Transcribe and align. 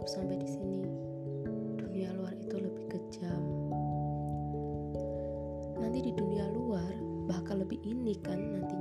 cukup 0.00 0.16
sampai 0.16 0.40
di 0.40 0.48
sini. 0.48 0.88
Dunia 1.76 2.08
luar 2.16 2.32
itu 2.32 2.56
lebih 2.56 2.88
kejam. 2.88 3.42
Nanti 5.76 6.08
di 6.08 6.12
dunia 6.16 6.48
luar 6.56 6.88
bakal 7.28 7.60
lebih 7.60 7.76
ini 7.84 8.16
kan 8.24 8.40
nanti. 8.40 8.79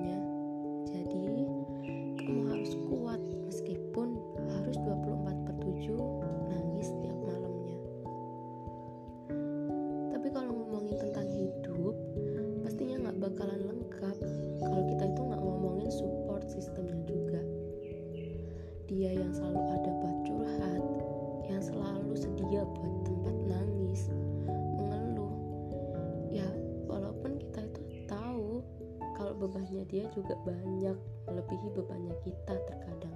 Bebannya 29.80 29.95
dia 29.95 30.11
juga 30.11 30.35
banyak 30.44 30.97
melebihi 31.23 31.67
bebannya 31.72 32.11
kita 32.27 32.55
terkadang. 32.67 33.16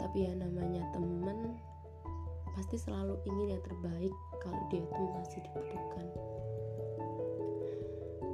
Tapi 0.00 0.24
ya 0.24 0.32
namanya 0.32 0.88
temen 0.96 1.20
pasti 2.56 2.80
selalu 2.80 3.20
ingin 3.28 3.52
yang 3.52 3.62
terbaik 3.68 4.14
kalau 4.40 4.56
dia 4.72 4.80
itu 4.80 5.02
masih 5.12 5.44
dibutuhkan. 5.44 6.06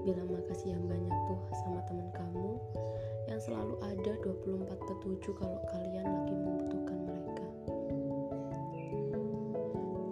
Bilang 0.07 0.31
makasih 0.31 0.79
yang 0.79 0.87
banyak 0.87 1.17
tuh 1.27 1.41
sama 1.67 1.83
teman 1.91 2.15
kamu 2.15 2.63
yang 3.27 3.41
selalu 3.43 3.75
ada 3.83 4.13
24 4.23 4.71
per 4.71 4.97
7 5.03 5.35
kalau 5.35 5.59
kalian 5.67 6.07
lagi 6.07 6.35
membutuhkan 6.39 6.99
mereka. 7.11 7.47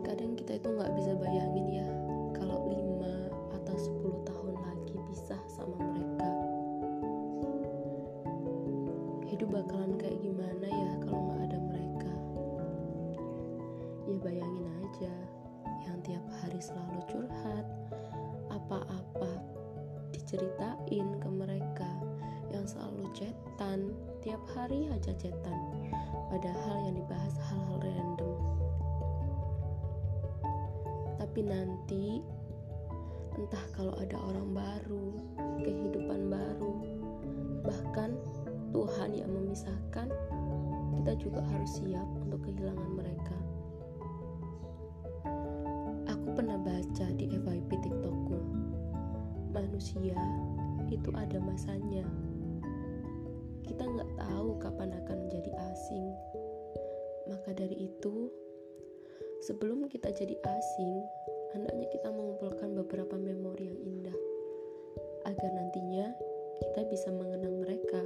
Kadang 0.03 0.35
kita 0.35 0.59
itu 0.59 0.67
nggak 0.67 0.93
bisa 0.99 1.15
bayangin 1.15 1.67
ya 1.79 1.98
Hidup 9.39 9.55
bakalan 9.55 9.95
kayak 10.03 10.19
gimana 10.19 10.67
ya 10.67 10.91
kalau 10.99 11.31
nggak 11.31 11.47
ada 11.47 11.59
mereka? 11.63 12.11
Ya 14.11 14.17
bayangin 14.19 14.67
aja 14.67 15.15
yang 15.87 16.03
tiap 16.03 16.27
hari 16.43 16.59
selalu 16.59 16.99
curhat, 17.07 17.63
apa-apa 18.51 19.39
diceritain 20.11 21.23
ke 21.23 21.29
mereka 21.31 21.87
yang 22.51 22.67
selalu 22.67 23.07
cetan 23.15 23.95
tiap 24.27 24.43
hari 24.59 24.91
aja 24.91 25.15
cetan 25.15 25.87
padahal 26.35 26.91
yang 26.91 26.99
dibahas 26.99 27.39
hal-hal 27.39 27.79
random 27.79 28.43
tapi 31.15 31.47
nanti 31.47 32.27
entah 33.39 33.67
kalau 33.71 33.95
ada 34.03 34.19
orang 34.19 34.51
baru 34.51 35.07
kehidupan 35.63 36.27
baru 36.27 36.75
bahkan 37.63 38.19
Tuhan 38.79 39.11
yang 39.11 39.31
memisahkan 39.35 40.07
kita 41.03 41.13
juga 41.19 41.43
harus 41.43 41.83
siap 41.83 42.07
untuk 42.23 42.39
kehilangan 42.47 42.91
mereka 42.95 43.39
aku 46.07 46.29
pernah 46.39 46.63
baca 46.63 47.07
di 47.19 47.27
FYP 47.27 47.71
TikTokku 47.83 48.39
manusia 49.51 50.15
itu 50.87 51.11
ada 51.19 51.43
masanya 51.43 52.07
kita 53.69 53.85
nggak 53.85 54.11
tahu 54.17 54.57
kapan 54.65 54.97
akan 54.97 55.29
menjadi 55.29 55.53
asing. 55.71 56.09
Maka 57.29 57.53
dari 57.53 57.87
itu, 57.93 58.33
sebelum 59.45 59.85
kita 59.93 60.09
jadi 60.09 60.33
asing, 60.35 60.97
hendaknya 61.53 61.87
kita 61.93 62.09
mengumpulkan 62.09 62.73
beberapa 62.73 63.21
memori 63.21 63.69
yang 63.69 63.81
indah, 63.85 64.19
agar 65.29 65.51
nantinya 65.53 66.17
kita 66.65 66.81
bisa 66.89 67.13
mengenang 67.13 67.61
mereka. 67.61 68.01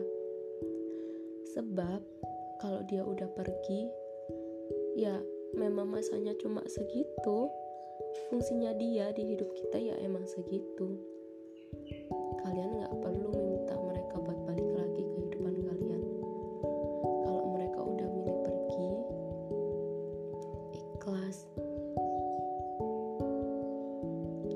Sebab, 1.53 2.01
kalau 2.65 2.81
dia 2.89 3.05
udah 3.05 3.29
pergi, 3.37 3.85
ya 4.97 5.21
memang 5.53 5.85
masanya 5.85 6.33
cuma 6.41 6.65
segitu. 6.65 7.53
Fungsinya 8.33 8.73
dia 8.81 9.13
di 9.13 9.37
hidup 9.37 9.53
kita 9.53 9.77
ya 9.77 10.01
emang 10.01 10.25
segitu. 10.25 10.97
Kalian 12.41 12.81
nggak 12.81 12.97
perlu 13.05 13.37
minta 13.37 13.77
mereka 13.85 14.17
buat 14.17 14.41
balik 14.49 14.71
lagi 14.81 15.05
ke 15.05 15.13
kehidupan 15.13 15.57
kalian. 15.61 16.03
Kalau 17.21 17.45
mereka 17.53 17.79
udah 17.85 18.09
milih 18.09 18.37
pergi, 18.49 18.91
ikhlas. 20.73 21.37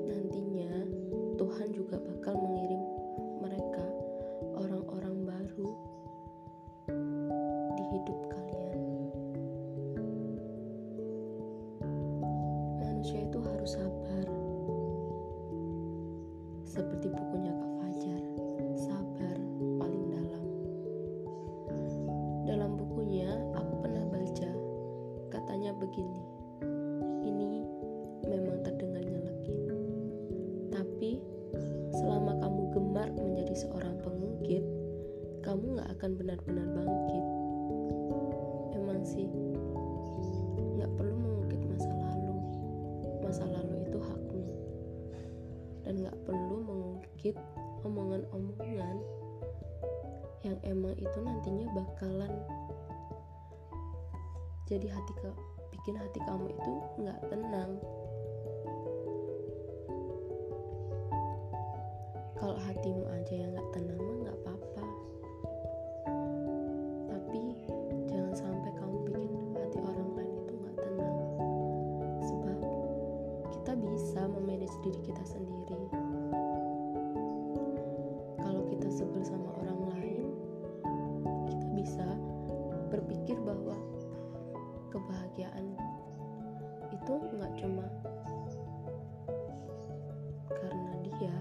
Nantinya 0.01 0.73
Tuhan 1.37 1.69
juga 1.77 2.01
bakal 2.01 2.41
mengirim 2.41 2.56
sabar. 13.67 14.23
Seperti 16.63 17.11
bukunya 17.11 17.51
Kak 17.51 17.71
Fajar, 17.83 18.23
sabar 18.79 19.37
paling 19.59 20.05
dalam. 20.07 20.45
Dalam 22.47 22.79
bukunya, 22.79 23.27
aku 23.59 23.73
pernah 23.83 24.07
baca, 24.07 24.51
katanya 25.27 25.75
begini, 25.75 26.23
ini 27.27 27.67
memang 28.23 28.63
terdengar 28.63 29.03
nyelekit. 29.03 29.59
Tapi, 30.71 31.19
selama 31.91 32.39
kamu 32.39 32.61
gemar 32.71 33.11
menjadi 33.19 33.67
seorang 33.67 33.99
pengungkit, 33.99 34.63
kamu 35.43 35.75
gak 35.75 35.91
akan 35.99 36.11
benar-benar 36.15 36.67
bangkit. 36.71 36.96
Yang 50.47 50.57
emang 50.63 50.95
itu 50.95 51.17
nantinya 51.19 51.67
bakalan 51.75 52.31
jadi 54.67 54.91
hati 54.91 55.15
ke 55.15 55.31
bikin 55.71 55.95
hati 55.95 56.19
kamu 56.27 56.51
itu 56.51 56.71
nggak 56.99 57.19
tenang. 57.31 57.79
Kalau 62.35 62.59
hatimu 62.59 63.07
aja 63.07 63.33
yang 63.47 63.55
nggak 63.55 63.71
tenang 63.71 63.95
mah 63.95 64.17
nggak 64.27 64.37
apa-apa. 64.43 64.83
Tapi 67.07 67.43
jangan 68.11 68.35
sampai 68.35 68.71
kamu 68.75 68.95
bikin 69.07 69.55
hati 69.55 69.79
orang 69.79 70.09
lain 70.19 70.31
itu 70.35 70.53
nggak 70.59 70.75
tenang. 70.83 71.17
Sebab 72.27 72.59
kita 73.55 73.71
bisa 73.79 74.21
memanage 74.27 74.75
diri 74.83 74.99
kita 74.99 75.23
sendiri. 75.23 75.79
Kalau 78.43 78.67
kita 78.67 78.91
sebel 78.91 79.23
sama 79.23 79.47
orang 79.63 79.76
kebahagiaan. 85.37 85.65
Itu 86.89 87.13
nggak 87.37 87.53
cuma 87.61 87.85
karena 90.49 90.91
dia 91.05 91.35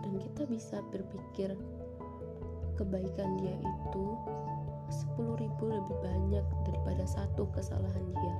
dan 0.00 0.12
kita 0.16 0.42
bisa 0.48 0.80
berpikir 0.88 1.52
kebaikan 2.80 3.36
dia 3.36 3.52
itu 3.60 4.06
10.000 5.12 5.44
lebih 5.60 5.96
banyak 6.00 6.46
daripada 6.64 7.04
satu 7.04 7.44
kesalahan 7.52 8.06
dia. 8.16 8.36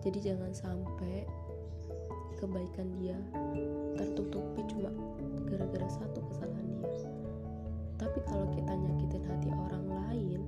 Jadi 0.00 0.32
jangan 0.32 0.52
sampai 0.56 1.28
kebaikan 2.40 2.88
dia 2.96 3.20
tertutupi 4.00 4.64
cuma 4.72 4.88
gara-gara 5.44 5.88
satu 5.92 6.24
kesalahan 6.32 6.68
dia. 6.80 6.88
Tapi 8.00 8.16
kalau 8.24 8.48
kita 8.56 8.72
nyakitin 8.72 9.28
hati 9.28 9.52
orang 9.52 9.84
lain 9.92 10.40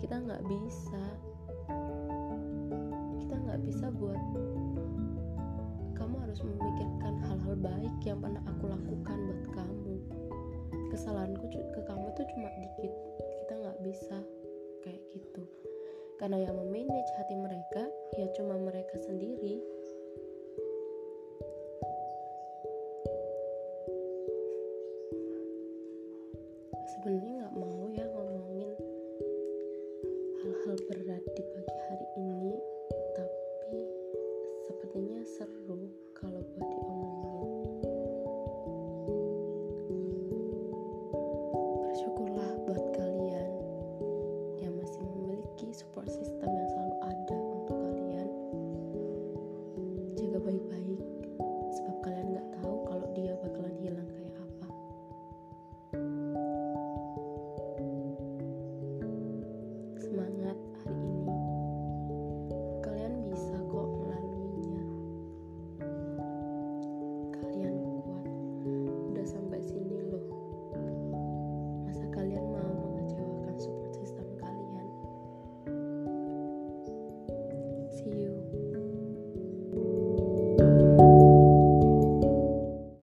kita 0.00 0.16
nggak 0.24 0.40
bisa 0.48 1.27
harus 6.38 6.54
memikirkan 6.54 7.18
hal-hal 7.26 7.54
baik 7.58 7.94
yang 8.06 8.22
pernah 8.22 8.38
aku 8.46 8.70
lakukan 8.70 9.18
buat 9.26 9.42
kamu. 9.58 9.94
Kesalahanku 10.94 11.50
ke 11.50 11.80
kamu 11.82 12.14
tuh 12.14 12.26
cuma 12.30 12.46
dikit. 12.62 12.94
Kita 13.42 13.52
nggak 13.58 13.78
bisa 13.82 14.22
kayak 14.86 15.02
gitu. 15.10 15.42
Karena 16.22 16.46
yang 16.46 16.54
memanage 16.54 17.10
hati 17.18 17.34
mereka 17.34 17.90
ya 18.14 18.30
cuma 18.38 18.54
mereka 18.54 18.94
sendiri. 19.02 19.58
Sebenarnya 26.94 27.37